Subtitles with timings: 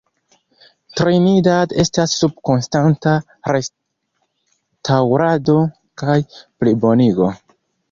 [0.99, 3.13] Trinidad estas sub konstanta
[3.57, 5.59] restaŭrado
[6.05, 7.33] kaj plibonigo.